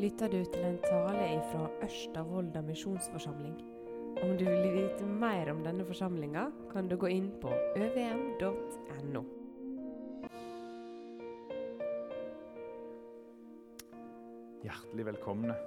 [0.00, 2.22] lytter du til en tale fra Ørsta
[2.64, 3.58] misjonsforsamling.
[4.22, 9.22] Om du vil vite mer om denne forsamlinga, kan du gå inn på øvm.no.
[14.64, 15.60] Hjertelig velkomne.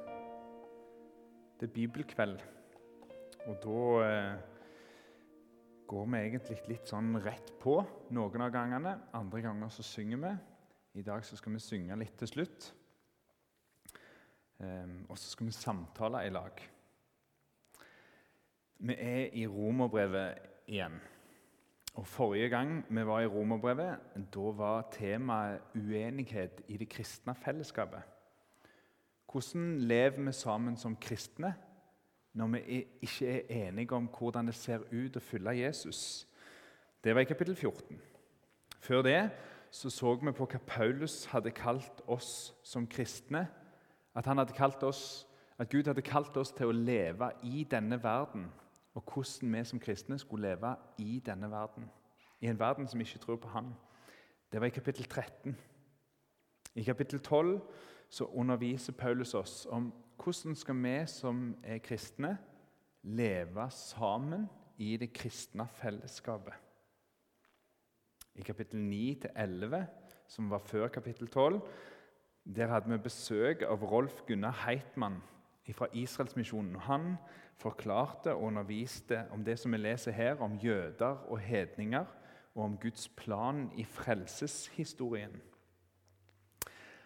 [1.59, 2.41] Det er bibelkveld,
[3.45, 4.35] og da eh,
[5.87, 8.97] går vi egentlig litt sånn rett på noen av gangene.
[9.13, 10.37] Andre ganger så synger vi.
[11.01, 12.73] I dag så skal vi synge litt til slutt.
[14.59, 16.61] Um, og så skal vi samtale i lag.
[18.77, 20.99] Vi er i Romerbrevet igjen.
[21.93, 23.99] Og Forrige gang vi var i Romerbrevet,
[24.33, 28.01] da var temaet uenighet i det kristne fellesskapet.
[29.31, 31.53] Hvordan lever vi sammen som kristne
[32.33, 36.27] når vi ikke er enige om hvordan det ser ut å følge Jesus?
[37.03, 38.01] Det var i kapittel 14.
[38.79, 39.29] Før det
[39.71, 43.47] så, så vi på hva Paulus hadde kalt oss som kristne
[44.15, 48.51] at, oss, at, Gud hadde kalt oss til å leve i denne verden,
[48.93, 51.89] og hvordan vi som kristne skulle leve i denne verden.
[52.41, 53.73] I en verden som ikke tror på Han.
[54.51, 55.57] Det var i kapittel 13.
[56.75, 57.61] I kapittel 12
[58.09, 62.37] så underviser Paulus oss om hvordan skal vi som er kristne,
[63.03, 64.45] leve sammen
[64.77, 66.53] i det kristne fellesskapet.
[68.35, 69.83] I kapittel 9-11,
[70.27, 71.59] som var før kapittel 12,
[72.45, 75.21] der hadde vi besøk av Rolf Gunnar Heitmann
[75.71, 76.75] fra Israelsmisjonen.
[76.75, 77.15] Han
[77.57, 82.05] forklarte og underviste om det som vi leser her, om jøder og hedninger,
[82.55, 85.41] og om Guds plan i frelseshistorien.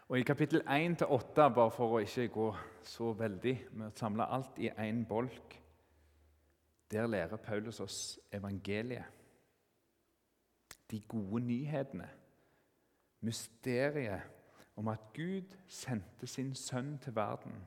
[0.08, 2.48] Og I kapittel 1-8, bare for å ikke gå
[2.84, 5.58] så veldig med å samle alt i én bolk,
[6.92, 9.04] der lærer Paulus oss evangeliet.
[10.92, 12.08] De gode nyhetene,
[13.22, 14.37] mysteriet
[14.78, 17.58] om at Gud sendte sin sønn til verden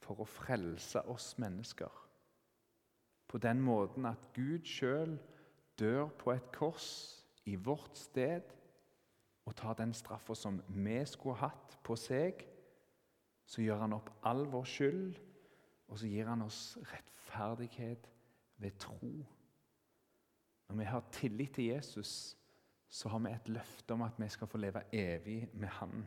[0.00, 1.90] for å frelse oss mennesker.
[3.30, 5.16] På den måten at Gud sjøl
[5.78, 6.90] dør på et kors
[7.48, 8.52] i vårt sted
[9.48, 12.44] og tar den straffa som vi skulle hatt på seg.
[13.46, 15.16] Så gjør han opp all vår skyld,
[15.90, 18.10] og så gir han oss rettferdighet
[18.62, 19.14] ved tro.
[20.68, 22.36] Når vi har tillit til Jesus,
[22.90, 26.04] så har vi et løfte om at vi skal få leve evig med Han.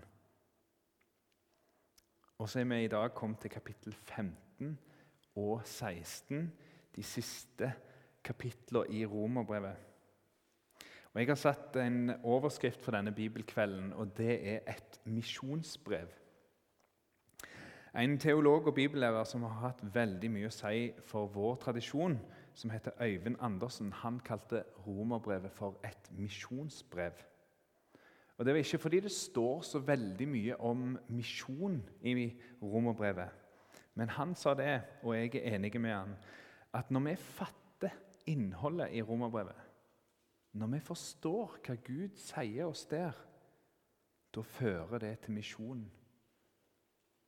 [2.37, 4.79] Og så er vi i dag kommet til kapittel 15
[5.35, 6.53] og 16,
[6.95, 7.73] de siste
[8.23, 9.75] kapitlene i Romerbrevet.
[11.13, 16.07] Og Jeg har satt en overskrift for denne bibelkvelden, og det er et misjonsbrev.
[17.95, 22.17] En teolog og bibellærer som har hatt veldig mye å si for vår tradisjon,
[22.53, 27.13] som heter Øyvind Andersen, han kalte romerbrevet for et misjonsbrev.
[28.37, 33.29] Og Det var ikke fordi det står så veldig mye om misjon i romerbrevet.
[33.93, 36.15] Men han sa det, og jeg er enig med han,
[36.73, 37.93] at når vi fatter
[38.25, 39.59] innholdet i romerbrevet,
[40.53, 43.13] når vi forstår hva Gud sier oss der,
[44.33, 45.83] da fører det til misjon.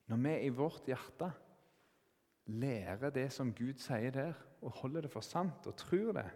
[0.09, 1.31] Når vi i vårt hjerte
[2.45, 6.29] lærer det som Gud sier der, og holder det for sant og tror det,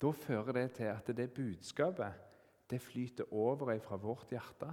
[0.00, 2.24] da fører det til at det budskapet
[2.70, 4.70] det flyter over fra vårt hjerte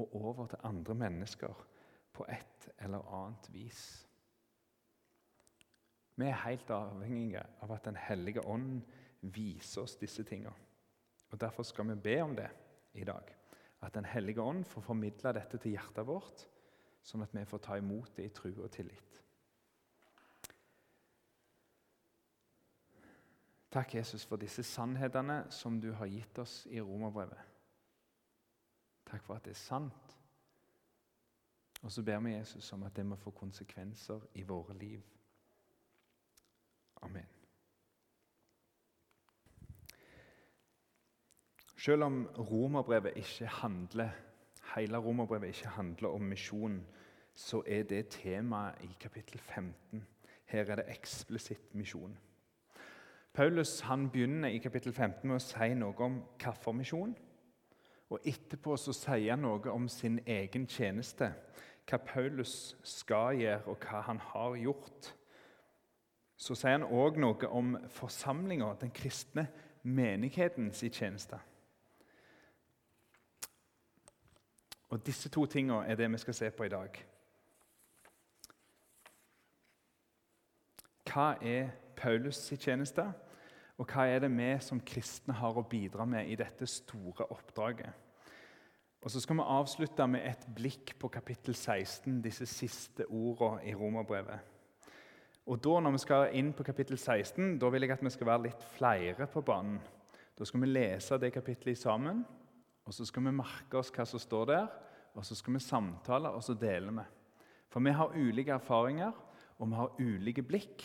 [0.00, 1.66] og over til andre mennesker
[2.12, 3.82] på et eller annet vis.
[6.16, 8.82] Vi er helt avhengige av at Den hellige ånd
[9.20, 10.54] viser oss disse tingene.
[11.30, 12.50] Og Derfor skal vi be om det
[12.94, 13.24] i dag.
[13.82, 16.44] At Den hellige ånd får formidle dette til hjertet vårt,
[17.02, 19.22] sånn at vi får ta imot det i tro og tillit.
[23.72, 27.38] Takk, Jesus, for disse sannhetene som du har gitt oss i romerbrevet.
[29.08, 30.16] Takk for at det er sant.
[31.82, 35.00] Og så ber vi Jesus om at det må få konsekvenser i våre liv.
[37.02, 37.26] Amen.
[41.76, 44.10] Selv om romerbrevet ikke handler,
[44.76, 46.86] hele romerbrevet ikke handler om misjon,
[47.34, 50.06] så er det temaet i kapittel 15.
[50.44, 52.18] Her er det eksplisitt misjon.
[53.32, 57.14] Paulus han begynner i kapittel 15 med å si noe om kaffermisjon.
[58.12, 61.30] Og Etterpå så sier han noe om sin egen tjeneste,
[61.88, 65.08] hva Paulus skal gjøre, og hva han har gjort.
[66.36, 69.46] Så sier han òg noe om forsamlinga, den kristne
[69.82, 71.40] menighetens tjeneste.
[74.92, 77.00] Og Disse to tingene er det vi skal se på i dag.
[81.08, 83.04] Hva er Paulus' tjeneste?
[83.78, 87.92] Og hva er det vi som kristne har å bidra med i dette store oppdraget?
[89.02, 93.74] Og Så skal vi avslutte med et blikk på kapittel 16, disse siste ordene i
[93.74, 94.38] Romerbrevet.
[95.46, 98.26] Og da Når vi skal inn på kapittel 16, da vil jeg at vi skal
[98.26, 99.80] være litt flere på banen.
[100.38, 102.24] Da skal vi lese det kapittelet sammen,
[102.86, 104.66] og så skal vi merke oss hva som står der.
[105.14, 107.04] Og så skal vi samtale, og så deler vi.
[107.68, 109.12] For vi har ulike erfaringer,
[109.58, 110.84] og vi har ulike blikk.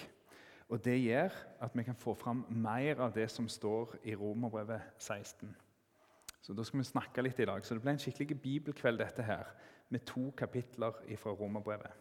[0.70, 1.32] Og det gjør
[1.64, 5.56] at vi kan få fram mer av det som står i Romerbrevet 16.
[6.42, 7.66] Så Da skal vi snakke litt i dag.
[7.66, 9.46] Så Det ble en skikkelig bibelkveld, dette her,
[9.90, 11.92] med to kapitler fra Romerbrevet.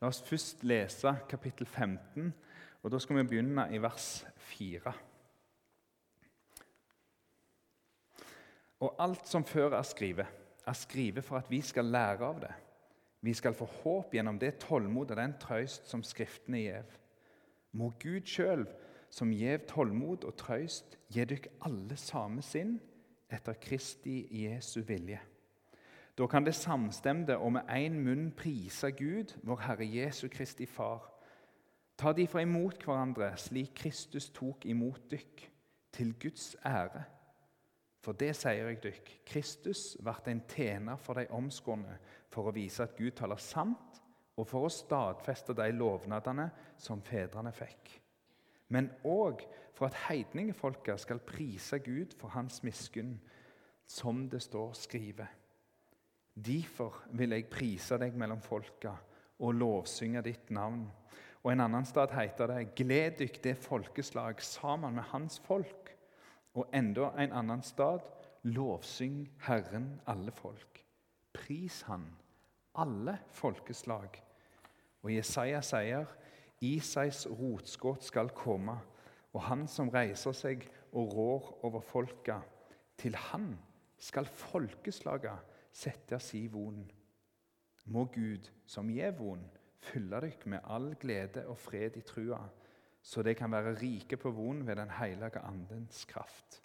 [0.00, 2.32] La oss først lese kapittel 15,
[2.82, 4.92] og da skal vi begynne i vers 4.
[8.80, 10.26] Og alt som før er skrevet,
[10.66, 12.52] er skrevet for at vi skal lære av det.
[13.20, 17.01] Vi skal få håp gjennom det tålmod og den trøyst som Skriftene gjev.
[17.72, 18.66] Må Gud sjøl,
[19.12, 22.78] som gjev tålmod og trøyst, gi dykk alle samme sinn
[23.32, 25.20] etter Kristi Jesu vilje.
[26.18, 31.08] Da kan det samstemte og med én munn prise Gud, vår Herre Jesu Kristi Far.
[31.96, 35.48] Ta de fra imot hverandre slik Kristus tok imot dykk,
[35.92, 37.04] til Guds ære.
[38.02, 41.98] For det sier jeg dykk, Kristus ble en tjener for de omskårne
[42.32, 44.01] for å vise at Gud taler sant,
[44.36, 46.48] og for å stadfeste de lovnadene
[46.80, 47.98] som fedrene fikk.
[48.72, 49.44] Men òg
[49.76, 53.18] for at heidningfolket skal prise Gud for hans miskunn,
[53.86, 55.28] som det står skrevet.
[56.32, 58.94] Derfor vil jeg prise deg mellom folka
[59.42, 60.86] og lovsynge ditt navn.
[61.42, 65.90] Og En annen sted heter det:" Gled dykk det folkeslag sammen med hans folk.
[66.54, 68.00] Og enda en annen stad
[68.42, 70.84] lovsyng Herren alle folk.
[71.32, 72.16] Pris Han,
[72.78, 74.18] alle folkeslag.
[75.02, 76.06] Og Jesaja sier
[76.62, 78.78] Isais rotskudd skal komme,
[79.32, 82.40] og han som reiser seg og rår over folka.
[82.98, 83.54] Til han
[83.98, 85.36] skal folkeslaga
[85.72, 86.84] sette si von.
[87.90, 89.42] Må Gud, som gir von,
[89.82, 92.44] fylle dykk med all glede og fred i trua
[93.02, 96.62] så de kan være rike på von ved Den hellige andens kraft.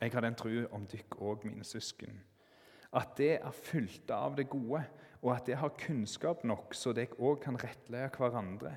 [0.00, 2.20] Jeg har den tru om dykk òg, mine søsken,
[2.96, 4.82] at det er fylt av det gode,
[5.20, 8.72] og at det har kunnskap nok, så dere òg kan rettlede hverandre.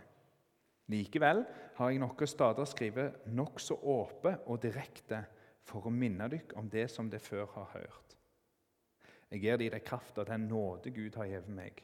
[0.91, 1.45] Likevel
[1.77, 5.23] har jeg noen steder skrevet nokså åpe og direkte
[5.63, 8.17] for å minne dere om det som dere før har hørt.
[9.31, 11.79] Jeg gir dere kraft av den nåde Gud har gitt meg,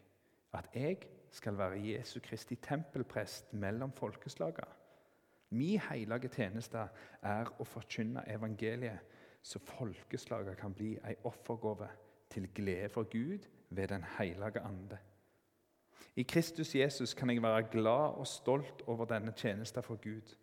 [0.53, 0.99] at jeg
[1.33, 4.75] skal være Jesu Kristi tempelprest mellom folkeslagene.
[5.49, 6.83] Min hellige tjeneste
[7.25, 9.01] er å forkynne evangeliet,
[9.41, 11.87] så folkeslagene kan bli ei offergave
[12.29, 14.97] til glede for Gud ved Den hellige ande.
[16.15, 20.35] I Kristus Jesus kan jeg være glad og stolt over denne tjenesten for Gud.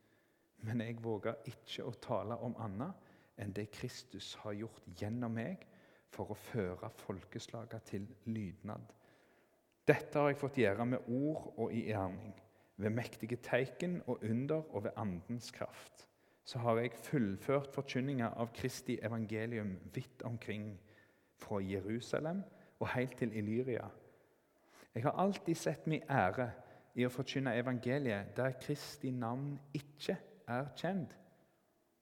[0.59, 2.93] Men jeg våger ikke å tale om annet
[3.39, 5.67] enn det Kristus har gjort gjennom meg
[6.09, 8.97] for å føre folkeslaget til lydnad
[9.87, 12.35] dette har jeg fått gjøre med ord og i gjerning,
[12.77, 16.09] ved mektige teiken og under og ved Andens kraft.
[16.47, 20.75] Så har jeg fullført forkynninga av Kristi evangelium vidt omkring,
[21.41, 22.43] fra Jerusalem
[22.81, 23.89] og helt til Illyria.
[24.95, 26.51] Jeg har alltid sett min ære
[26.97, 30.17] i å forkynne evangeliet der Kristi navn ikke
[30.49, 31.13] er kjent.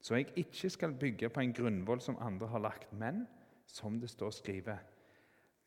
[0.01, 3.25] Så jeg ikke skal bygge på en grunnvoll som andre har lagt, men
[3.67, 4.95] som det står skrevet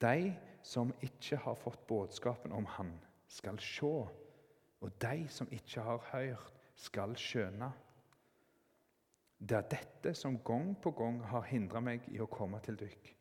[0.02, 2.92] de som ikke har fått budskapen om Han,
[3.28, 3.86] skal se,
[4.82, 7.72] og de som ikke har hørt, skal skjønne.
[9.40, 13.17] Det er dette som gang på gang har hindra meg i å komme til dykk.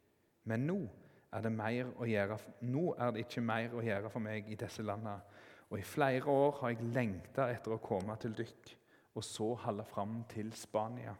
[0.47, 0.79] Men nå
[1.33, 1.53] er, det
[2.11, 2.39] gjøre,
[2.71, 5.19] nå er det ikke mer å gjøre for meg i disse landene.
[5.71, 8.75] Og i flere år har jeg lengta etter å komme til dykk,
[9.19, 11.17] og så holde fram til Spania.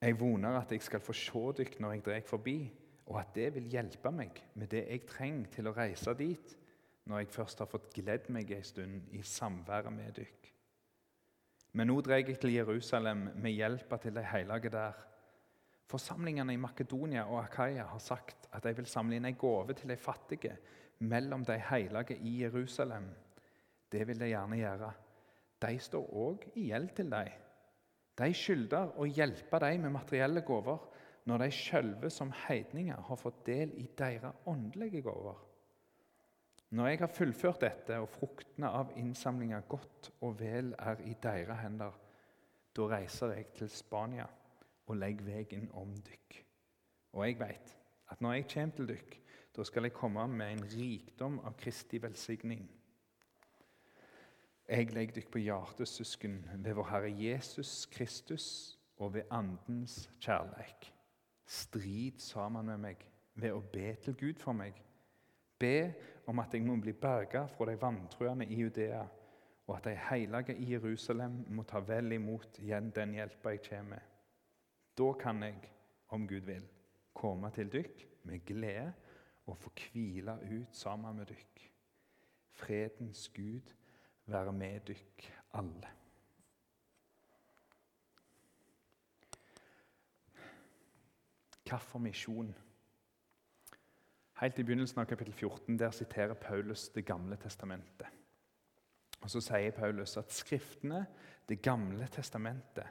[0.00, 2.58] Jeg voner at jeg skal få se dykk når jeg drar forbi
[3.06, 6.54] og at det vil hjelpe meg med det jeg trenger til å reise dit
[7.06, 10.48] når jeg først har fått gledd meg en stund i samværet med dykk.
[11.78, 14.96] Men nå drar jeg til Jerusalem med hjelpa til de hellige der.
[15.86, 19.92] Forsamlingene i Makedonia og Akaya har sagt at de vil samle inn en gave til
[19.92, 20.56] de fattige
[21.06, 23.06] mellom de hellige i Jerusalem.
[23.92, 24.92] Det vil de gjerne gjøre.
[25.62, 27.30] De står òg i gjeld til dem.
[28.16, 30.88] De skylder å hjelpe dem med materielle gaver
[31.26, 35.38] når de sjølve som heidninger har fått del i deres åndelige gaver.
[36.76, 41.60] Når jeg har fullført dette, og fruktene av innsamlinga godt og vel er i deres
[41.62, 41.94] hender,
[42.74, 44.26] da reiser jeg til Spania
[44.86, 46.40] og legger veien om dykk.
[47.12, 47.76] Og jeg vet
[48.10, 49.20] at når jeg kommer til dykk,
[49.56, 52.66] da skal jeg komme med en rikdom av Kristi velsigning.
[54.68, 58.46] Jeg legger dykk på hjertet, søsken, ved vår Herre Jesus Kristus
[58.98, 60.90] og ved Andens kjærleik.
[61.46, 64.74] Strid sammen med meg ved å be til Gud for meg.
[65.58, 65.92] Be
[66.28, 69.04] om at jeg må bli berga fra de vantruende i Judea,
[69.66, 74.15] og at de hellige i Jerusalem må ta vel imot den hjelpa jeg kommer med.
[74.98, 75.58] Da kan jeg,
[76.08, 76.68] om Gud vil,
[77.14, 78.92] komme til dykk med glede
[79.46, 81.72] og få hvile ut sammen med dykk.
[82.50, 83.72] Fredens Gud
[84.26, 85.88] være med dykk alle.
[91.66, 92.54] Hvilken misjon?
[94.40, 98.06] Helt i begynnelsen av kapittel 14 der siterer Paulus Det gamle testamentet.
[99.20, 101.06] Og Så sier Paulus at Skriftene,
[101.48, 102.86] Det gamle testamentet,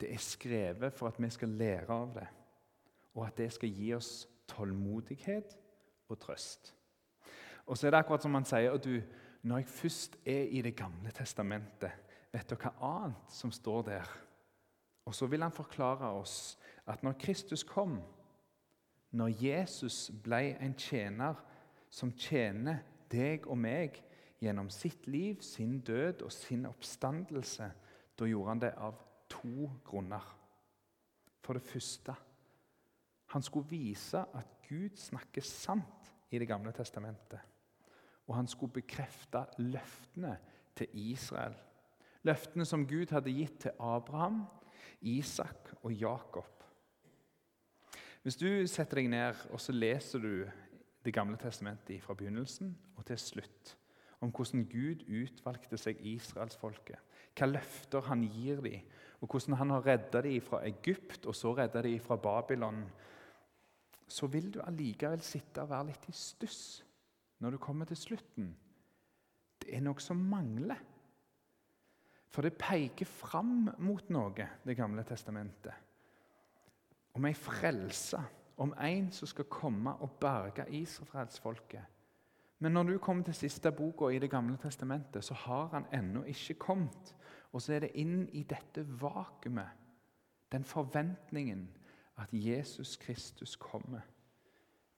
[0.00, 2.26] det er skrevet for at vi skal lære av det,
[3.14, 5.56] og at det skal gi oss tålmodighet
[6.08, 6.74] og trøst.
[7.66, 9.00] Og så er det akkurat som han sier og du,
[9.42, 11.90] Når jeg først er i Det gamle testamentet,
[12.32, 14.08] vet du hva annet som står der?
[15.06, 18.02] Og så vil han forklare oss at når Kristus kom,
[19.10, 21.34] når Jesus ble en tjener
[21.90, 24.02] som tjener deg og meg
[24.40, 27.70] gjennom sitt liv, sin død og sin oppstandelse,
[28.18, 29.00] da gjorde han det av
[29.30, 30.36] to grunner.
[31.40, 32.14] For det første
[33.30, 37.40] han skulle vise at Gud snakker sant i Det gamle testamentet.
[38.26, 40.36] Og han skulle bekrefte løftene
[40.76, 41.54] til Israel.
[42.22, 44.44] Løftene som Gud hadde gitt til Abraham,
[45.00, 46.64] Isak og Jakob.
[48.22, 50.50] Hvis du setter deg ned og så leser du
[51.04, 53.76] Det gamle testamentet fra begynnelsen og til slutt,
[54.20, 56.98] om hvordan Gud utvalgte seg israelsfolket,
[57.38, 58.82] hva løfter han gir dem,
[59.20, 62.84] og hvordan han har redda dem fra Egypt og så redda dem fra Babylon,
[64.08, 66.62] så vil du allikevel sitte og være litt i stuss
[67.40, 68.48] når du kommer til slutten.
[69.60, 70.80] Det er noe som mangler.
[72.30, 75.72] For det peker fram mot noe, Det gamle testamentet
[77.14, 78.20] om ei frelse,
[78.56, 81.82] om en som skal komme og berge israelsfolket.
[82.60, 86.22] Men når du kommer til siste boka i Det gamle testamentet, så har han ennå
[86.22, 87.14] ikke kommet.
[87.52, 89.76] Og så er det inn i dette vakuumet,
[90.52, 91.68] den forventningen,
[92.20, 94.00] at Jesus Kristus kommer.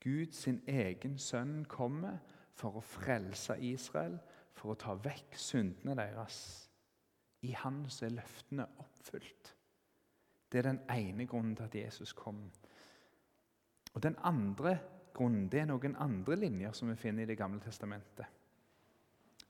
[0.01, 2.19] Gud sin egen sønn kommer
[2.59, 4.19] for å frelse Israel,
[4.53, 6.39] for å ta vekk syndene deres.
[7.43, 9.55] I han er løftene oppfylt.
[10.53, 12.51] Det er den ene grunnen til at Jesus kom.
[13.95, 14.79] Og Den andre
[15.15, 18.27] grunnen det er noen andre linjer som vi finner i Det gamle testamentet.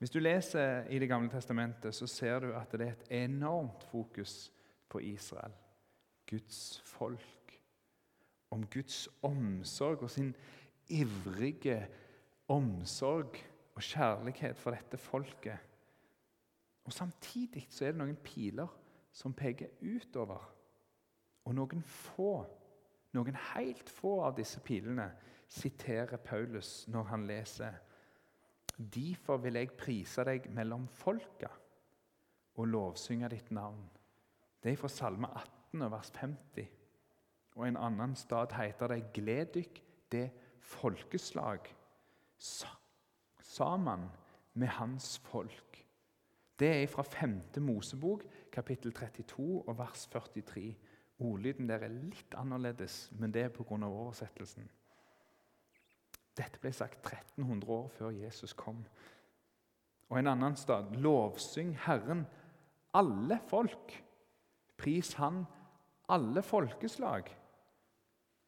[0.03, 3.83] Hvis du leser i Det gamle testamentet, så ser du at det er et enormt
[3.83, 4.51] fokus
[4.89, 5.53] på Israel,
[6.29, 7.61] Guds folk.
[8.51, 10.35] Om Guds omsorg og sin
[10.89, 11.87] ivrige
[12.47, 13.39] omsorg
[13.75, 15.57] og kjærlighet for dette folket.
[16.83, 18.75] Og Samtidig så er det noen piler
[19.11, 20.51] som peker utover
[21.45, 22.43] og noen få,
[23.15, 25.07] noen helt få av disse pilene
[25.47, 27.79] siterer Paulus når han leser
[28.77, 31.51] Derfor vil jeg prise deg mellom folka
[32.57, 33.83] og lovsynge ditt navn.
[34.63, 36.67] Det er fra Salme 18, vers 50.
[37.55, 40.25] Og en annen stad heter det Gled dykk, det
[40.63, 41.67] folkeslag,
[43.39, 44.07] sammen
[44.53, 45.79] med hans folk.
[46.59, 47.41] Det er fra 5.
[47.61, 50.75] Mosebok, kapittel 32, og vers 43.
[51.19, 53.85] Ordlyden der er litt annerledes, men det er pga.
[53.85, 54.69] oversettelsen.
[56.37, 58.81] Dette ble sagt 1300 år før Jesus kom.
[60.09, 62.25] Og en annen stad lovsyng Herren,
[62.93, 64.03] alle folk.
[64.77, 65.45] Pris Han,
[66.09, 67.29] alle folkeslag.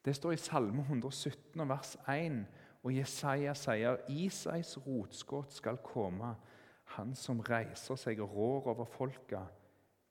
[0.04, 2.44] Det står i Salme 117, vers 1.
[2.82, 6.34] Og Jesaja sier Isais rotskudd skal komme,
[6.94, 9.40] han som reiser seg og rår over folka.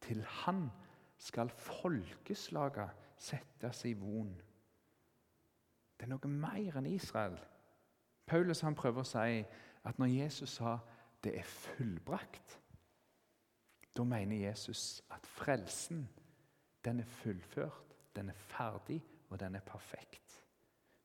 [0.04, 0.66] Til han
[1.18, 4.34] skal folkeslaga seg i von.
[5.96, 7.38] Det er noe mer enn Israel.
[8.26, 9.44] Paulus han prøver å si
[9.86, 10.78] at når Jesus sa
[11.24, 12.60] 'det er fullbrakt',
[13.98, 16.10] da mener Jesus at frelsen
[16.86, 20.44] den er fullført, den er ferdig, og den er perfekt.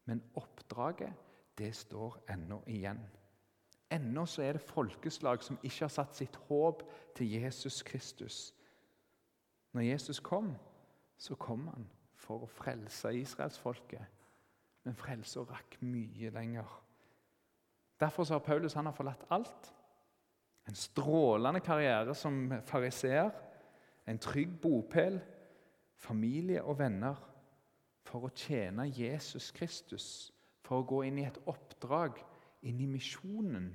[0.04, 1.12] Men oppdraget,
[1.58, 3.00] det står ennå igjen.
[3.90, 6.82] Ennå så er det folkeslag som ikke har satt sitt håp
[7.16, 8.54] til Jesus Kristus.
[9.72, 10.56] Når Jesus kom,
[11.16, 14.04] så kom han for å frelse israelsfolket.
[14.84, 16.70] Men frelsa rakk mye lenger.
[18.00, 19.74] Derfor har Paulus han har forlatt alt.
[20.68, 23.30] En strålende karriere som fariseer,
[24.06, 25.20] en trygg bopel,
[25.96, 27.18] familie og venner,
[28.06, 30.32] for å tjene Jesus Kristus,
[30.64, 32.18] for å gå inn i et oppdrag,
[32.66, 33.70] inn i misjonen,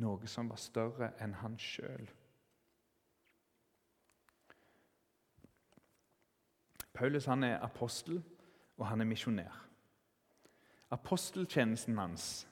[0.00, 2.08] noe som var større enn han sjøl.
[6.92, 8.22] Paulus han er apostel,
[8.76, 9.60] og han er misjonær.
[10.92, 12.46] Aposteltjenesten hans,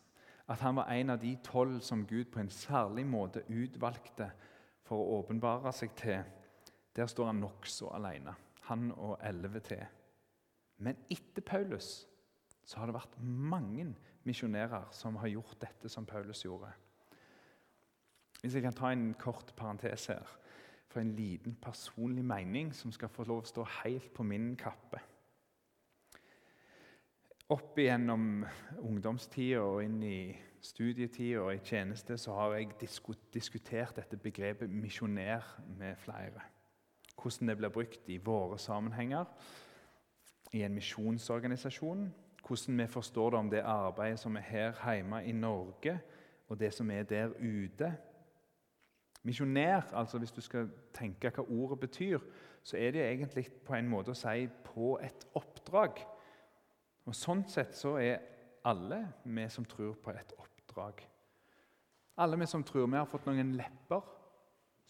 [0.50, 4.30] at han var en av de tolv som Gud på en særlig måte utvalgte
[4.86, 6.24] for å åpenbare seg til,
[6.96, 8.34] der står han nokså alene.
[8.66, 9.84] Han og elleve til.
[10.82, 12.06] Men etter Paulus
[12.66, 13.86] så har det vært mange
[14.26, 16.70] misjonærer som har gjort dette som Paulus gjorde.
[18.40, 20.26] Hvis jeg kan ta en kort parentes her,
[20.90, 24.98] for en liten personlig mening som skal få lov å stå helt på min kappe.
[27.50, 28.44] Opp igjennom
[28.78, 30.30] ungdomstida og inn i
[30.62, 32.76] studietida og i tjeneste så har jeg
[33.34, 35.48] diskutert dette begrepet misjonær
[35.80, 36.44] med flere.
[37.18, 39.24] Hvordan det blir brukt i våre sammenhenger,
[40.52, 42.04] i en misjonsorganisasjon.
[42.46, 45.96] Hvordan vi forstår det om det arbeidet som er her hjemme i Norge,
[46.48, 47.90] og det som er der ute.
[49.22, 52.22] Misjonær, altså hvis du skal tenke hva ordet betyr,
[52.62, 56.19] så er det egentlig på en måte å si 'på et oppdrag'.
[57.10, 58.20] Og Sånn sett så er
[58.70, 61.02] alle vi som tror på et oppdrag.
[62.22, 64.04] Alle vi som tror vi har fått noen lepper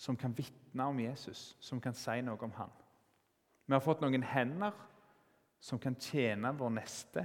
[0.01, 2.73] som kan vitne om Jesus, som kan si noe om han.
[3.67, 4.77] Vi har fått noen hender
[5.61, 7.25] som kan tjene vår neste,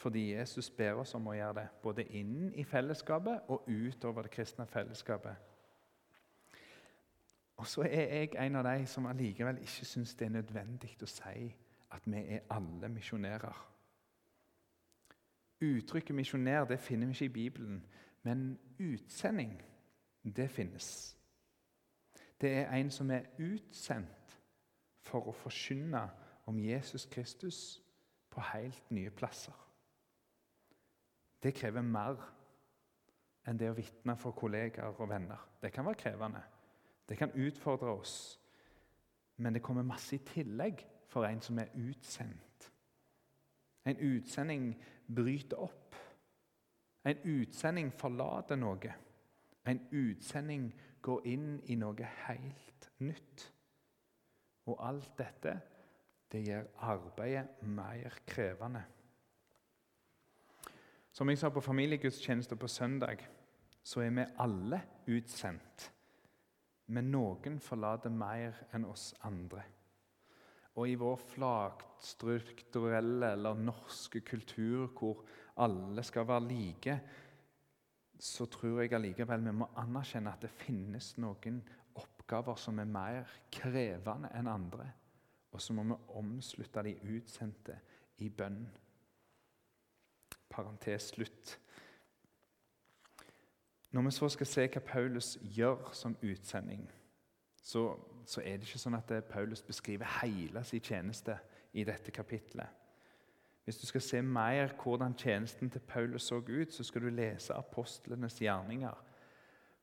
[0.00, 4.34] fordi Jesus ber oss om å gjøre det, både inn i fellesskapet og utover det
[4.36, 5.48] kristne fellesskapet.
[7.60, 11.08] Og så er jeg en av de som allikevel ikke syns det er nødvendig å
[11.08, 11.50] si
[11.92, 13.69] at vi er alle misjonærer.
[15.60, 17.86] Uttrykket 'misjonær' det finner vi ikke i Bibelen,
[18.22, 19.62] men utsending
[20.36, 21.16] det finnes.
[22.40, 24.40] Det er en som er utsendt
[25.00, 26.10] for å forkynne
[26.46, 27.82] om Jesus Kristus
[28.30, 29.66] på helt nye plasser.
[31.42, 32.20] Det krever mer
[33.48, 35.40] enn det å vitne for kollegaer og venner.
[35.62, 36.42] Det kan være krevende.
[37.08, 38.40] Det kan utfordre oss.
[39.36, 42.72] Men det kommer masse i tillegg for en som er utsendt.
[43.84, 44.74] En utsending
[45.14, 45.96] bryter opp.
[47.04, 48.92] En utsending forlater noe.
[49.66, 50.70] En utsending
[51.02, 53.46] går inn i noe helt nytt.
[54.68, 55.56] Og alt dette
[56.30, 58.84] det gjør arbeidet mer krevende.
[61.12, 63.24] Som jeg sa på familiegudstjeneste på søndag,
[63.82, 64.78] så er vi alle
[65.10, 65.90] utsendt.
[66.86, 69.64] Men noen forlater mer enn oss andre.
[70.78, 75.24] Og i vår flagstrukturelle eller norske kultur hvor
[75.60, 77.00] alle skal være like,
[78.20, 81.62] så tror jeg allikevel vi må anerkjenne at det finnes noen
[81.98, 84.86] oppgaver som er mer krevende enn andre.
[85.50, 87.80] Og så må vi omslutte de utsendte
[88.22, 88.62] i bønn.
[90.50, 91.56] Parentes slutt.
[93.90, 96.84] Når vi så skal se hva Paulus gjør som utsending,
[97.62, 97.96] så,
[98.26, 101.36] så er det ikke sånn at Paulus beskriver hele sin tjeneste
[101.72, 102.68] i dette kapitlet.
[103.64, 107.54] Hvis du skal se mer hvordan tjenesten til Paulus så ut, så skal du lese
[107.54, 109.04] apostlenes gjerninger.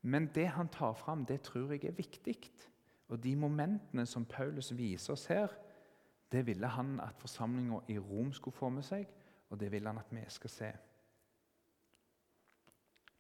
[0.02, 2.52] Men det han tar fram, det tror jeg er viktig.
[3.08, 5.48] Og de momentene som Paulus viser oss her,
[6.32, 9.08] det ville han at forsamlinga i Rom skulle få med seg,
[9.50, 10.72] og det vil han at vi skal se.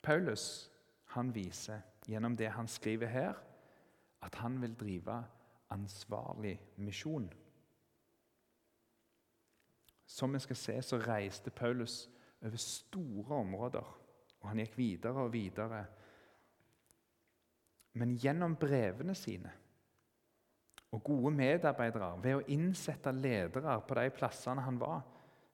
[0.01, 0.71] Paulus
[1.05, 3.33] han viser gjennom det han skriver her,
[4.21, 5.17] at han vil drive
[5.69, 7.27] ansvarlig misjon.
[10.07, 12.09] Som vi skal se, så reiste Paulus
[12.41, 13.93] over store områder.
[14.41, 15.85] Og han gikk videre og videre.
[17.97, 19.51] Men gjennom brevene sine
[20.91, 25.01] og gode medarbeidere, ved å innsette ledere på de plassene han var,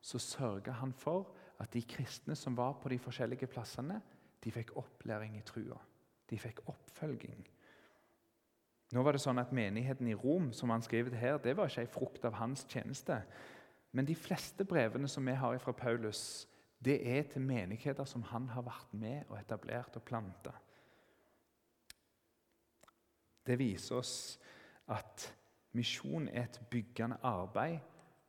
[0.04, 1.32] så sørga han for
[1.64, 3.98] at de kristne som var på de forskjellige plassene,
[4.44, 5.80] de fikk opplæring i trua.
[6.30, 7.42] De fikk oppfølging.
[8.94, 11.86] Nå var det sånn at Menigheten i Rom som han skriver her, det var ikke
[11.88, 13.18] en frukt av hans tjeneste.
[13.94, 16.46] Men de fleste brevene som vi har fra Paulus,
[16.84, 20.54] det er til menigheter som han har vært med og etablert og planta.
[23.44, 24.14] Det viser oss
[24.94, 25.26] at
[25.74, 27.82] misjon er et byggende arbeid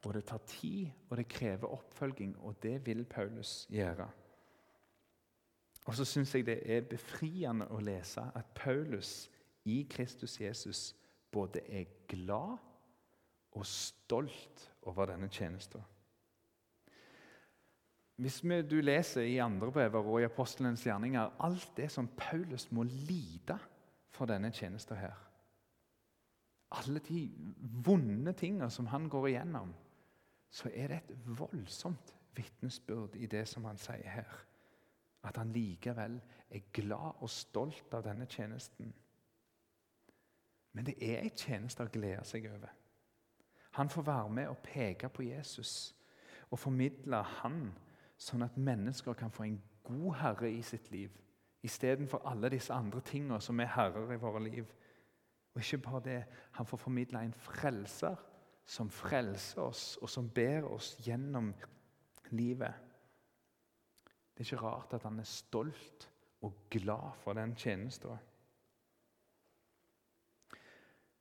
[0.04, 4.08] og det tar tid, og det krever oppfølging, og det vil Paulus gjøre.
[5.84, 9.30] Og så syns jeg det er befriende å lese at Paulus
[9.64, 10.94] i Kristus Jesus
[11.32, 12.58] både er glad
[13.54, 15.82] og stolt over denne tjenesten.
[18.16, 22.82] Hvis du leser i andre brever og i apostelens gjerninger alt det som Paulus må
[22.82, 23.58] lide
[24.14, 25.16] for denne tjenesten her
[26.70, 27.30] Alle de
[27.86, 29.74] vonde tingene som han går igjennom
[30.50, 34.30] så er det et voldsomt vitnesbyrd i det som han sier her.
[35.26, 38.92] At han likevel er glad og stolt av denne tjenesten.
[40.74, 42.72] Men det er en tjeneste å glede seg over.
[43.78, 45.94] Han får være med og peke på Jesus
[46.50, 47.72] og formidle han,
[48.18, 51.14] sånn at mennesker kan få en god herre i sitt liv,
[51.64, 54.68] istedenfor alle disse andre tingene som er herrer i våre liv.
[55.54, 56.20] Og ikke bare det,
[56.58, 58.18] han får formidle en frelser
[58.66, 61.52] som frelser oss, og som ber oss gjennom
[62.30, 62.74] livet.
[64.34, 66.08] Det er ikke rart at han er stolt
[66.42, 68.18] og glad for den tjenesten.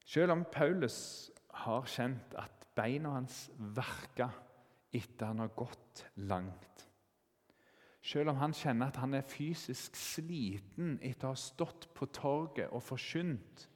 [0.03, 1.31] Selv om Paulus
[1.63, 4.29] har kjent at beina hans verka
[4.93, 6.87] etter han har gått langt
[8.03, 12.73] Selv om han kjenner at han er fysisk sliten etter å ha stått på torget
[12.75, 13.69] og forkynt,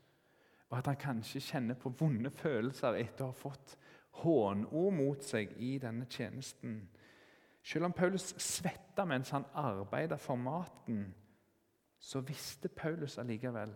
[0.67, 3.77] og at han kanskje kjenner på vonde følelser etter å ha fått
[4.19, 6.81] hånord mot seg i denne tjenesten
[7.63, 11.01] Selv om Paulus svetta mens han arbeida for maten,
[11.99, 13.73] så visste Paulus allikevel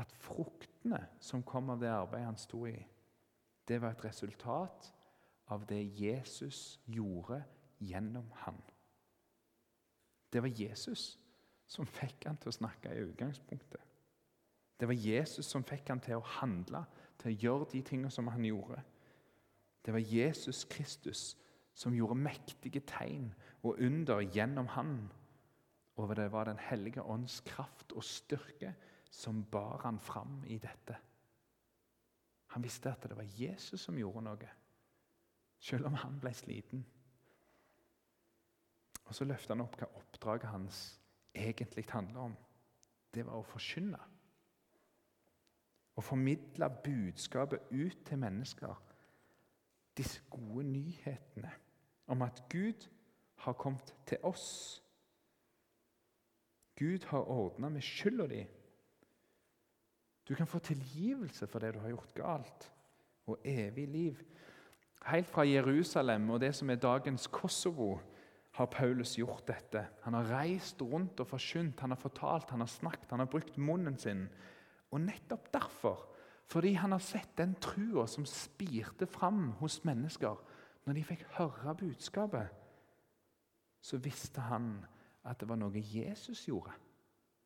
[0.00, 2.76] at fruktene som kom av det arbeidet han sto i,
[3.68, 4.90] det var et resultat
[5.50, 7.42] av det Jesus gjorde
[7.78, 8.58] gjennom han.
[10.30, 11.18] Det var Jesus
[11.70, 13.82] som fikk han til å snakke i utgangspunktet.
[14.80, 16.84] Det var Jesus som fikk han til å handle,
[17.20, 18.80] til å gjøre de tingene som han gjorde.
[19.84, 21.34] Det var Jesus Kristus
[21.76, 23.30] som gjorde mektige tegn
[23.62, 24.94] og under gjennom han.
[25.96, 28.74] Og det var Den hellige ånds kraft og styrke
[29.10, 30.96] som bar han fram i dette.
[32.46, 34.48] Han visste at det var Jesus som gjorde noe,
[35.60, 36.84] selv om han ble sliten.
[39.06, 41.00] Og Så løfter han opp hva oppdraget hans
[41.34, 42.36] egentlig handler om.
[43.14, 43.98] Det var å forkynne.
[45.98, 48.76] Å formidle budskapet ut til mennesker.
[49.98, 51.50] Disse gode nyhetene
[52.10, 52.86] om at Gud
[53.42, 54.82] har kommet til oss.
[56.78, 58.44] Gud har ordna med skylda di.
[60.30, 62.68] Du kan få tilgivelse for det du har gjort galt,
[63.26, 64.20] og evig liv.
[65.06, 67.98] Helt fra Jerusalem og det som er dagens Kosovo,
[68.50, 69.84] har Paulus gjort dette.
[70.02, 73.58] Han har reist rundt og forkynt, han har fortalt, han har snakket, han har brukt
[73.58, 74.28] munnen sin.
[74.90, 76.06] Og nettopp derfor,
[76.50, 80.38] fordi han har sett den trua som spirte fram hos mennesker
[80.86, 82.50] når de fikk høre budskapet,
[83.80, 84.84] så visste han
[85.24, 86.74] at det var noe Jesus gjorde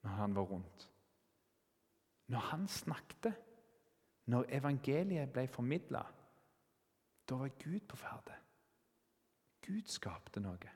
[0.03, 0.89] når han var rundt.
[2.35, 3.35] Når han snakket,
[4.27, 6.01] når evangeliet ble formidla,
[7.29, 8.35] da var Gud på ferde.
[9.63, 10.73] Gud skapte noe.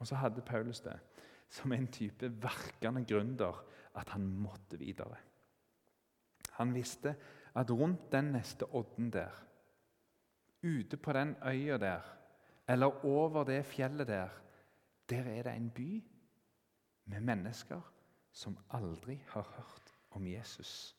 [0.00, 0.96] Og så hadde Paulus det
[1.52, 3.58] som en type verkende gründer
[3.96, 5.18] at han måtte videre.
[6.56, 7.12] Han visste
[7.56, 9.34] at rundt den neste odden der,
[10.64, 12.08] ute på den øya der,
[12.68, 14.32] eller over det fjellet der,
[15.10, 15.90] der er det en by
[17.12, 17.92] med mennesker
[18.36, 20.96] som aldri har hørt om Jesus.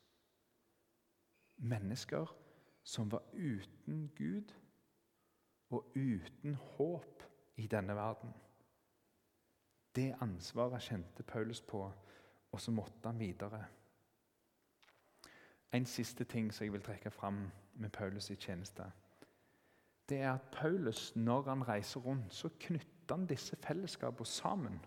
[1.57, 2.37] Mennesker
[2.83, 4.53] som var uten Gud
[5.69, 7.23] og uten håp
[7.55, 8.33] i denne verden.
[9.95, 11.91] Det ansvaret kjente Paulus på,
[12.51, 13.65] og så måtte han videre.
[15.73, 18.91] En siste ting som jeg vil trekke fram med Paulus i tjeneste.
[20.09, 24.85] Det er at Paulus, når han reiser rundt, så knytter han disse fellesskapene sammen.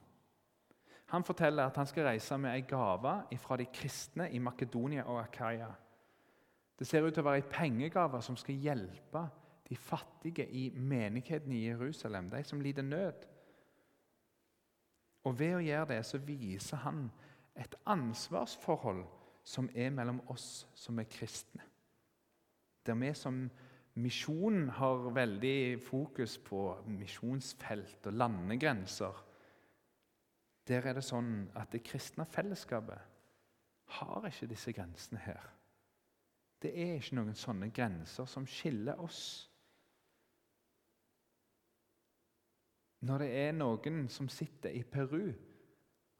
[1.10, 5.20] Han forteller at han skal reise med ei gave fra de kristne i Makedonia og
[5.24, 5.70] Akaya.
[6.78, 9.24] Det ser ut til å være ei pengegave som skal hjelpe
[9.68, 13.26] de fattige i menigheten i Jerusalem, de som lider nød.
[15.24, 17.08] Og Ved å gjøre det så viser han
[17.58, 19.02] et ansvarsforhold
[19.44, 21.62] som er mellom oss som er kristne.
[22.86, 23.42] Der vi som
[24.00, 29.26] misjon har veldig fokus på misjonsfelt og landegrenser
[30.70, 33.10] der er det sånn at det kristne fellesskapet
[33.98, 35.42] har ikke disse grensene her.
[36.62, 39.22] Det er ikke noen sånne grenser som skiller oss.
[43.00, 45.32] Når det er noen som sitter i Peru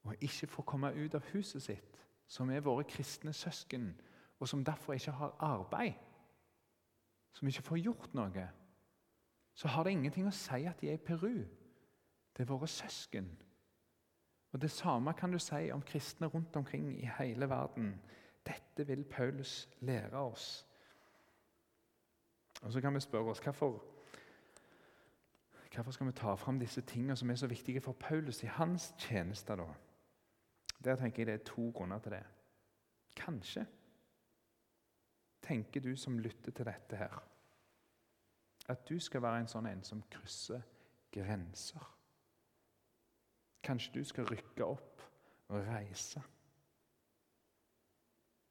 [0.08, 1.98] og ikke får komme ut av huset sitt,
[2.30, 3.90] som er våre kristne søsken,
[4.40, 5.98] og som derfor ikke har arbeid,
[7.36, 8.46] som ikke får gjort noe,
[9.54, 11.44] så har det ingenting å si at de er i Peru.
[12.32, 13.28] Det er våre søsken.
[14.52, 18.00] Og Det samme kan du si om kristne rundt omkring i hele verden.
[18.46, 20.66] Dette vil Paulus lære oss.
[22.62, 23.84] Og Så kan vi spørre oss hvorfor,
[25.74, 28.94] hvorfor skal vi ta fram disse tingene som er så viktige for Paulus i hans
[28.98, 29.56] tjeneste.
[29.56, 29.66] da?
[30.84, 32.24] Der tenker jeg det er to grunner til det.
[33.16, 33.66] Kanskje
[35.42, 37.22] tenker du som lytter til dette her,
[38.68, 40.60] at du skal være en sånn en som krysser
[41.12, 41.99] grenser.
[43.62, 45.02] Kanskje du skal rykke opp
[45.48, 46.22] og reise.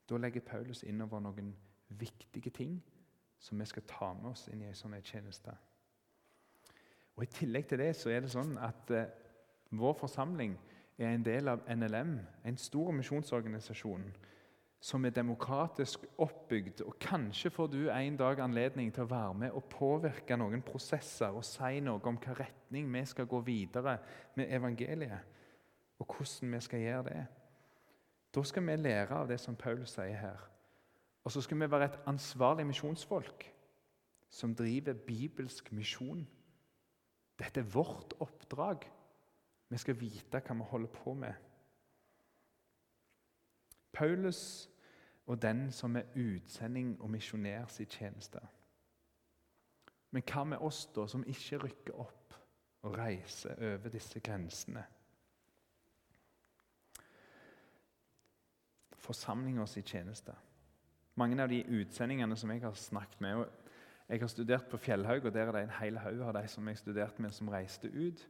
[0.10, 1.54] Da legger Paulus innover noen
[1.90, 2.80] viktige ting
[3.40, 5.54] som vi skal ta med oss inn i en sånn tjeneste.
[7.16, 9.10] Og I tillegg til det så er det sånn at eh,
[9.76, 10.58] vår forsamling
[11.00, 14.06] er en del av NLM, en stor misjonsorganisasjon
[14.80, 16.82] som er demokratisk oppbygd.
[16.82, 21.36] og Kanskje får du en dag anledning til å være med og påvirke noen prosesser
[21.36, 23.98] og si noe om hvilken retning vi skal gå videre
[24.36, 25.36] med evangeliet,
[26.00, 27.26] og hvordan vi skal gjøre det.
[28.36, 30.48] Da skal vi lære av det som Paul sier her.
[31.24, 33.50] Og så skal vi være et ansvarlig misjonsfolk
[34.30, 36.24] som driver bibelsk misjon.
[37.40, 38.86] Dette er vårt oppdrag.
[39.70, 41.49] Vi skal vite hva vi holder på med.
[44.00, 44.70] Paulus
[45.30, 48.40] og den som er utsending og misjonær sin tjeneste.
[50.12, 52.38] Men hva med oss da, som ikke rykker opp
[52.88, 54.86] og reiser over disse grensene?
[58.98, 60.34] Forsamlinga sin tjeneste.
[61.20, 63.66] Mange av de utsendingene som jeg har snakket med og
[64.10, 66.68] Jeg har studert på Fjellhaug, og der er det en hel haug av de som
[66.68, 68.24] jeg studerte med, som reiste ut.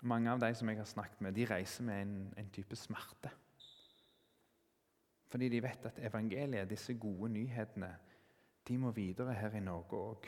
[0.00, 3.28] Mange av de som jeg har snakket med, de reiser med en, en type smerte.
[5.32, 7.96] Fordi de vet at evangeliet, disse gode nyhetene,
[8.68, 10.26] de må videre her i Norge òg.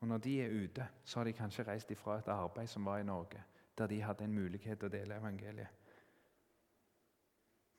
[0.00, 2.98] Og når de er ute, så har de kanskje reist ifra et arbeid som var
[2.98, 3.40] i Norge,
[3.78, 5.72] der de hadde en mulighet til å dele evangeliet.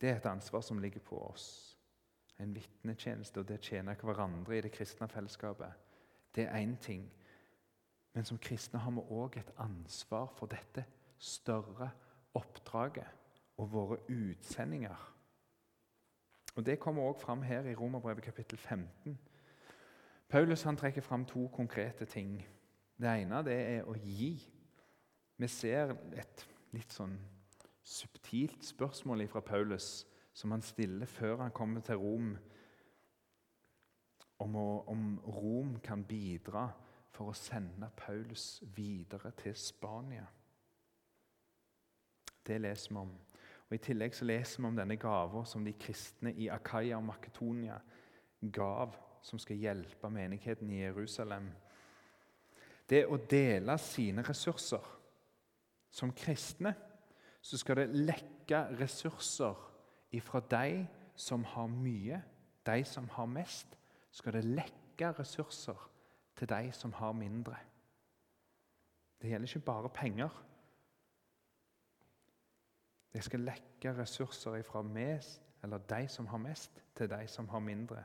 [0.01, 1.77] Det er et ansvar som ligger på oss.
[2.39, 5.85] En vitnetjeneste og det å tjene hverandre i det kristne fellesskapet.
[6.35, 7.05] Det er én ting.
[8.13, 10.87] Men som kristne har vi òg et ansvar for dette
[11.19, 11.91] større
[12.33, 13.07] oppdraget
[13.57, 15.18] og våre utsendinger.
[16.55, 19.19] Og Det kommer også fram her i Romerbrevet kapittel 15.
[20.29, 22.47] Paulus han trekker fram to konkrete ting.
[23.01, 24.33] Det ene det er å gi.
[25.37, 27.15] Vi ser et litt sånn
[27.83, 32.35] subtilt spørsmål fra Paulus som han stiller før han kommer til Rom,
[34.39, 36.69] om, å, om Rom kan bidra
[37.11, 40.27] for å sende Paulus videre til Spania.
[42.47, 43.11] Det leser vi om.
[43.69, 47.05] Og I tillegg så leser vi om denne gava som de kristne i Akaya og
[47.05, 47.77] Makedonia
[48.41, 51.51] gav, som skal hjelpe menigheten i Jerusalem.
[52.89, 54.95] Det å dele sine ressurser.
[55.89, 56.73] Som kristne
[57.41, 59.57] så skal det lekke ressurser
[60.13, 60.85] ifra de
[61.19, 62.21] som har mye,
[62.65, 63.77] de som har mest.
[64.11, 65.89] Skal det lekke ressurser
[66.39, 67.55] til de som har mindre.
[69.21, 70.29] Det gjelder ikke bare penger.
[73.13, 74.83] Det skal lekke ressurser fra
[75.89, 78.03] de som har mest, til de som har mindre.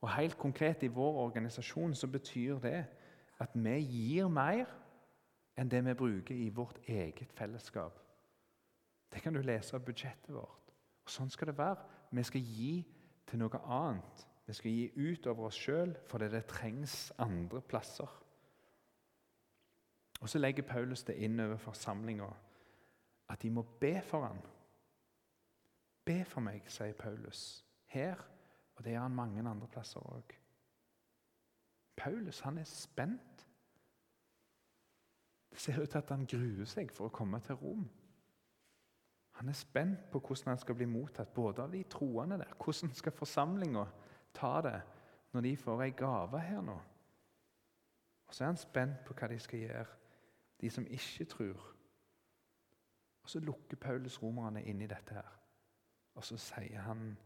[0.00, 2.86] Og Helt konkret i vår organisasjon så betyr det
[3.40, 4.66] at vi gir mer
[5.56, 8.00] enn det vi bruker i vårt eget fellesskap.
[9.12, 10.72] Det kan du lese av budsjettet vårt.
[11.04, 11.84] Og Sånn skal det være.
[12.10, 12.72] Vi skal gi
[13.26, 14.26] til noe annet.
[14.46, 18.10] Vi skal gi ut over oss sjøl fordi det trengs andre plasser.
[20.20, 22.28] Og Så legger Paulus det inn over forsamlinga
[23.28, 24.40] at de må be for ham.
[26.04, 28.20] Be for meg, sier Paulus her,
[28.76, 30.34] og det gjør han mange andre plasser òg.
[31.96, 33.46] Paulus han er spent.
[35.50, 37.84] Det ser ut til at han gruer seg for å komme til Rom.
[39.38, 42.54] Han er spent på hvordan han skal bli mottatt, både av de troende der.
[42.58, 43.84] Hvordan skal forsamlinga
[44.34, 44.80] ta det
[45.32, 46.76] når de får ei gave her nå?
[48.26, 49.86] Og så er han spent på hva de skal gjøre,
[50.60, 51.73] de som ikke tror.
[53.24, 55.30] Og Så lukker Paulus romerne inn i dette her.
[56.14, 57.18] Og så sier han,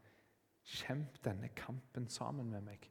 [0.64, 2.90] 'Kjemp denne kampen sammen med meg.'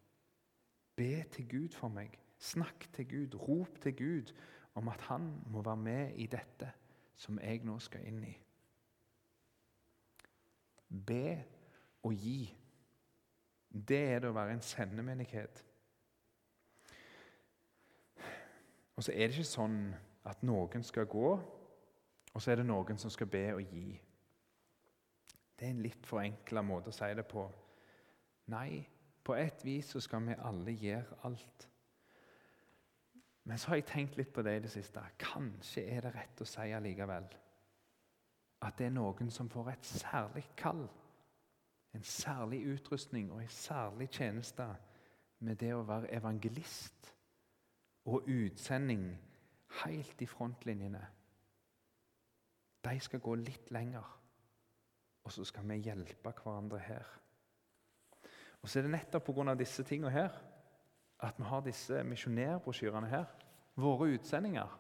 [0.96, 2.20] Be til Gud for meg.
[2.38, 3.36] Snakk til Gud.
[3.36, 4.34] Rop til Gud
[4.76, 6.72] om at han må være med i dette
[7.16, 8.34] som jeg nå skal inn i.
[11.06, 11.44] Be
[12.04, 12.58] og gi.
[13.88, 15.64] Det er det å være en sendemenighet.
[18.96, 21.57] Og så er det ikke sånn at noen skal gå
[22.38, 23.96] og så er det noen som skal be og gi.
[25.58, 27.48] Det er en litt forenkla måte å si det på.
[28.54, 28.84] Nei,
[29.26, 31.66] på et vis så skal vi alle gjøre alt.
[33.50, 35.02] Men så har jeg tenkt litt på det i det siste.
[35.18, 37.26] Kanskje er det rett å si allikevel
[38.68, 40.86] at det er noen som får et særlig kall.
[41.98, 44.70] En særlig utrustning og en særlig tjeneste
[45.42, 47.14] med det å være evangelist
[48.06, 49.10] og utsending
[49.82, 51.08] helt i frontlinjene.
[52.88, 54.06] De skal gå litt lenger,
[55.24, 57.08] og så skal vi hjelpe hverandre her.
[58.62, 59.56] Og så er det nettopp pga.
[59.56, 60.32] disse tingene her
[61.20, 63.26] at vi har disse misjonærbrosjyrene her.
[63.76, 64.80] Våre utsendinger,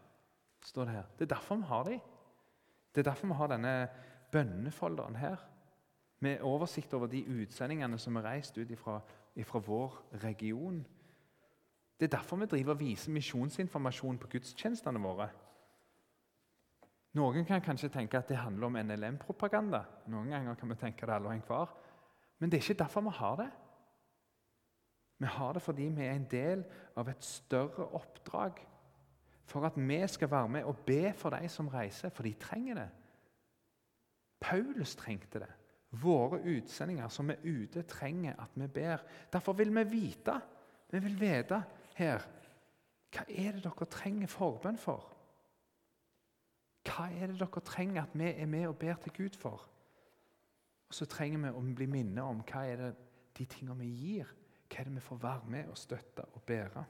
[0.63, 1.03] står det her.
[1.19, 1.99] Det er derfor vi har dem.
[2.95, 3.89] Det er derfor vi har denne
[4.31, 5.37] bønnefolderen her.
[6.19, 9.01] med oversikt over de utsendingene som er reist ut ifra,
[9.35, 10.87] ifra vår region.
[11.99, 15.29] Det er derfor vi driver og viser misjonsinformasjon på gudstjenestene våre.
[17.17, 19.81] Noen kan kanskje tenke at det handler om NLM-propaganda.
[20.11, 21.73] Noen ganger kan vi tenke det alle og enhver.
[22.37, 23.47] Men det er ikke derfor vi har det.
[25.17, 26.63] Vi har det fordi vi er en del
[26.97, 28.61] av et større oppdrag.
[29.47, 32.81] For at vi skal være med og be for de som reiser, for de trenger
[32.83, 32.89] det.
[34.39, 35.53] Paulus trengte det.
[35.97, 39.01] Våre utsendinger som er ute, trenger at vi ber.
[39.33, 40.35] Derfor vil vi vite.
[40.91, 41.63] Vi vil vite
[41.97, 42.33] her
[43.15, 45.16] hva er det dere trenger forbønn for.
[46.87, 49.69] Hva er det dere trenger at vi er med og ber til Gud for?
[50.87, 52.91] Og Så trenger vi å bli minnet om hva er det
[53.37, 54.29] de tingene vi gir.
[54.67, 56.83] Hva er det vi får være med og støtte og bære?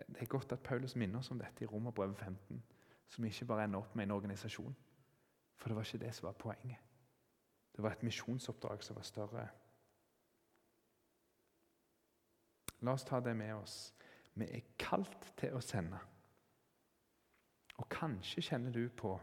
[0.00, 2.62] Det er godt at Paulus minner oss om dette i Romerbrevet 15,
[3.08, 4.76] som ikke bare ender opp med en organisasjon.
[5.56, 6.78] For det var ikke det som var poenget.
[7.76, 9.48] Det var et misjonsoppdrag som var større.
[12.80, 13.94] La oss ta det med oss.
[14.34, 15.98] Vi er kalt til å sende.
[17.80, 19.14] Og kanskje kjenner du på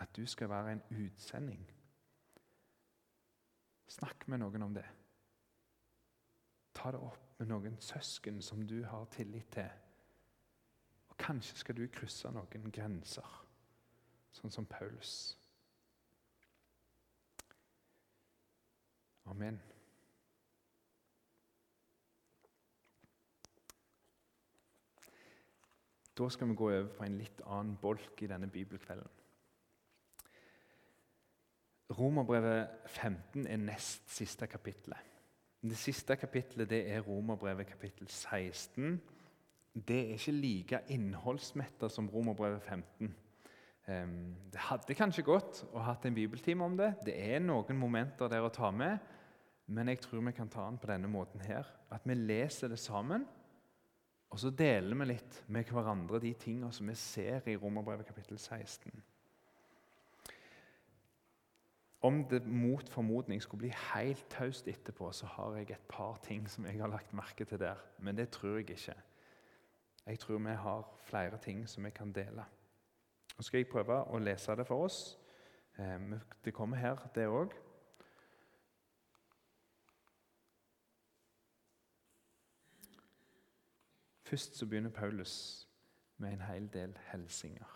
[0.00, 1.66] at du skal være en utsending.
[3.90, 4.86] Snakk med noen om det.
[6.74, 9.68] Ta det opp med noen søsken som du har tillit til.
[11.08, 13.34] Og Kanskje skal du krysse noen grenser,
[14.32, 15.36] sånn som Paulus.
[19.26, 19.60] Amen.
[26.20, 29.08] Da skal vi gå over på en litt annen bolk i denne bibelkvelden.
[31.96, 35.00] Romerbrevet 15 er nest siste kapittelet.
[35.60, 39.00] Det siste kapittelet det er Romerbrevet kapittel 16.
[39.72, 43.10] Det er ikke like innholdsmetta som Romerbrevet 15.
[44.52, 46.92] Det hadde kanskje gått å ha en bibeltime om det.
[47.06, 49.00] Det er noen momenter der å ta med,
[49.66, 51.66] men jeg tror vi kan ta den på denne måten her.
[51.90, 53.26] At vi leser det sammen.
[54.30, 58.38] Og så deler vi litt med hverandre de tingene som vi ser i Romerbrevet kapittel
[58.38, 59.02] 16.
[62.02, 66.46] Om det mot formodning skulle bli helt taust etterpå, så har jeg et par ting
[66.48, 67.82] som jeg har lagt merke til der.
[67.98, 68.94] Men det tror jeg ikke.
[70.06, 72.46] Jeg tror vi har flere ting som vi kan dele.
[73.36, 75.18] Nå skal jeg prøve å lese det for oss.
[75.78, 77.52] Eh, det kommer her, det òg.
[84.30, 85.68] Først så begynner Paulus
[86.18, 87.70] med en hel del hilsinger.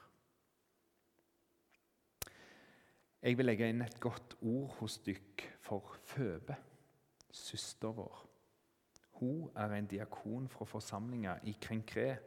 [3.23, 6.55] Jeg vil legge inn et godt ord hos dykk for Føbe,
[7.35, 8.23] søster vår.
[9.19, 12.21] Hun er en diakon fra forsamlinga i Krenkre.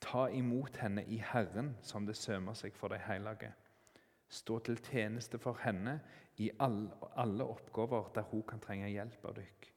[0.00, 3.54] Ta imot henne i Herren som det sømer seg for de hellige.
[4.28, 6.02] Stå til tjeneste for henne
[6.36, 9.72] i alle oppgaver der hun kan trenge hjelp av dykk.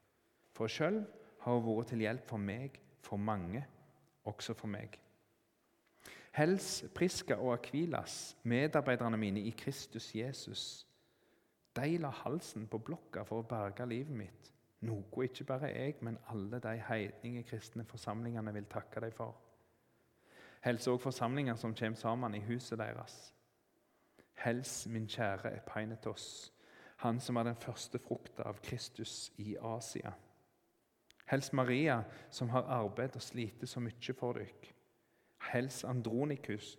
[0.52, 1.06] For sjøl
[1.46, 3.66] har hun vært til hjelp for meg for mange,
[4.26, 5.00] også for meg.
[6.32, 10.88] Hels Priska og Akvilas, medarbeiderne mine i Kristus Jesus.
[11.76, 14.52] De la halsen på blokka for å berge livet mitt,
[14.88, 19.36] noe ikke bare jeg, men alle de heidninge kristne forsamlingene vil takke dem for.
[20.64, 23.34] Hels òg forsamlinger som kommer sammen i huset deres.
[24.44, 26.52] Hels min kjære Epainetos,
[27.04, 30.14] han som er den første frukta av Kristus i Asia.
[31.32, 34.74] Hels Maria, som har arbeidet og slitt så mye for dere.
[35.52, 36.78] Helst Andronikus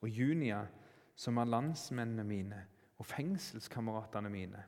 [0.00, 0.62] og Junia,
[1.16, 2.62] som er landsmennene mine
[2.98, 4.64] og fengselskameratene mine.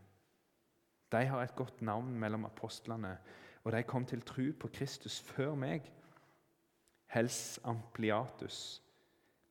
[1.13, 3.17] De har et godt navn mellom apostlene,
[3.65, 5.89] og de kom til tru på Kristus før meg.
[7.11, 8.83] Hels Ampliatus,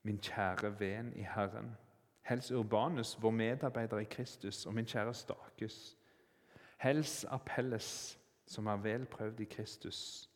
[0.04, 1.74] min kjære venn i Herren.
[2.22, 5.98] Hels Urbanus, vår medarbeider i Kristus, og min kjære Stakus.
[6.78, 10.30] Hels Apelles, som er vel prøvd i Kristus.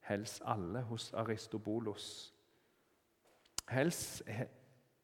[0.00, 2.34] Hels alle hos Aristobolos.
[3.70, 4.22] Hels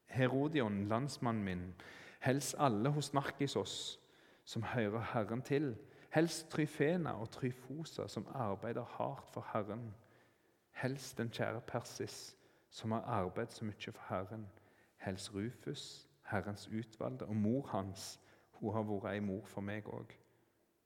[0.06, 1.74] Herodion, landsmannen min.
[2.20, 4.00] Hels alle hos Narkisos,
[4.44, 5.76] som hører Herren til.
[6.14, 9.94] Hels Tryfena og Tryfosa, som arbeider hardt for Herren.
[10.70, 12.36] Hels den kjære Persis,
[12.70, 14.48] som har arbeidet så mye for Herren.
[14.96, 18.20] Hels Rufus, Herrens utvalgte, og mor hans.
[18.52, 20.21] Hun har vært ei mor for meg òg.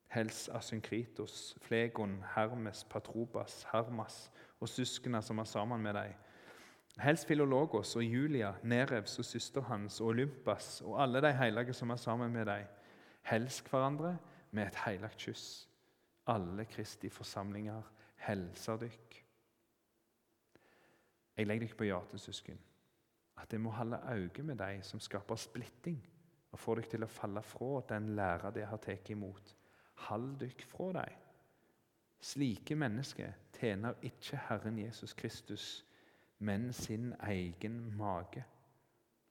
[0.09, 4.30] Hels Asynkritos, Flegon, Hermes, Patrobas, Hermas
[4.61, 6.14] og søsknene som er sammen med dem.
[7.02, 11.90] Helst Filologos og Julia, Nerevs og søster hans og Olympas og alle de hellige som
[11.90, 12.64] er sammen med deg.
[13.28, 14.16] Hels hverandre
[14.50, 15.68] med et hellig kyss.
[16.26, 17.82] Alle Kristi forsamlinger
[18.26, 19.18] helser dykk.
[21.36, 22.59] Jeg legger dere på hjertet, søsken.
[23.36, 26.00] at jeg må holde øye med de som skaper splitting,
[26.52, 29.52] og får dere til å falle fra den læra de har tatt imot.
[29.97, 31.22] Hold dere fra dem.
[32.20, 35.84] Slike mennesker tjener ikke Herren Jesus Kristus,
[36.38, 38.44] men sin egen mage.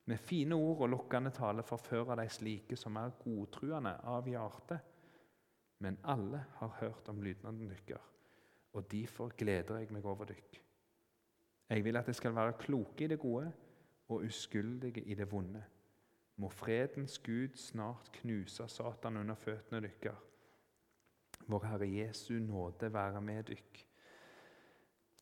[0.05, 4.79] Med fine ord og lukkende tale forfører de slike som er godtruende av hjerte.
[5.79, 8.01] Men alle har hørt om lydnaden deres,
[8.73, 10.61] og derfor gleder jeg meg over dere.
[11.69, 13.51] Jeg vil at dere skal være kloke i det gode
[14.07, 15.63] og uskyldige i det vonde.
[16.37, 20.34] Må fredens Gud snart knuse Satan under føttene deres.
[21.47, 23.85] Vår Herre Jesu nåde være med dykk.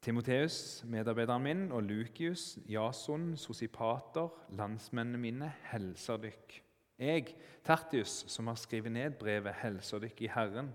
[0.04, 6.56] Timoteus, medarbeideren min, og Lukius, Jason, Sosipater, landsmennene mine, helser dykk.
[7.00, 10.74] Jeg, Tertius, som har skrevet ned brevet, helser dykk i Herren.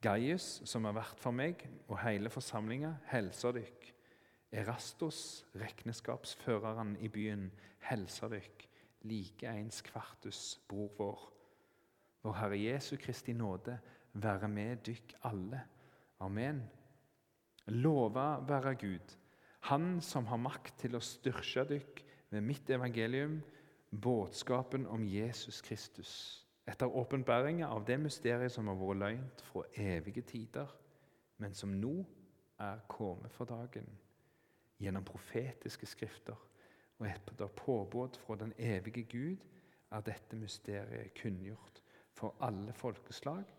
[0.00, 3.90] Gaius, som har vært for meg, og hele forsamlinga, helser dykk.
[4.52, 7.50] Erastos, regnskapsføreren i byen,
[7.90, 8.64] helser dykk.
[9.08, 11.28] Like ens Kvartus, bror vår.
[12.24, 13.76] Vår Herre Jesu Kristi nåde
[14.12, 15.60] være med dykk alle.
[16.20, 16.62] Amen.
[17.66, 19.16] Lova være Gud,
[19.60, 23.40] Han som har makt til å styrke dykk ved mitt evangelium,
[23.90, 26.12] budskapen om Jesus Kristus,
[26.68, 30.68] etter åpenbaringa av det mysteriet som har vært løgnt fra evige tider,
[31.38, 32.04] men som nå
[32.60, 33.88] er kommet for dagen,
[34.78, 36.36] gjennom profetiske skrifter
[36.98, 39.44] og etter påbud fra den evige Gud
[39.90, 41.82] er dette mysteriet kunngjort
[42.18, 43.57] for alle folkeslag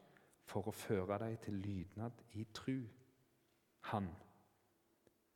[0.50, 2.82] for å føre dem til lydnad i tru.
[3.92, 4.10] Han,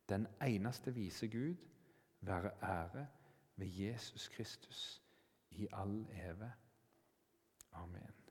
[0.08, 1.56] den eneste vise Gud,
[2.20, 3.06] være ære
[3.56, 5.02] ved Jesus Kristus
[5.50, 6.52] i all eve.
[7.72, 8.23] Amen.